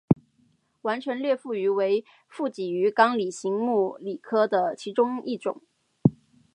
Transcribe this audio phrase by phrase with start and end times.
[0.81, 5.61] 完唇裂腹鱼为辐鳍鱼纲鲤形目鲤科的其中一种。